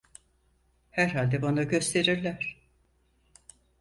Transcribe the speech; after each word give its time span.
Herhalde 0.89 1.41
bana 1.41 1.63
gösterirler! 1.63 2.61